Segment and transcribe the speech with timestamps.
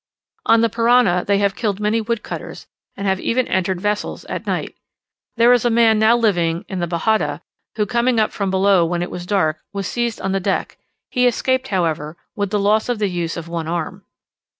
[0.47, 2.65] On the Parana they have killed many wood cutters,
[2.97, 4.73] and have even entered vessels at night.
[5.37, 7.41] There is a man now living in the Bajada,
[7.75, 10.79] who, coming up from below when it was dark, was seized on the deck;
[11.11, 14.03] he escaped, however, with the loss of the use of one arm.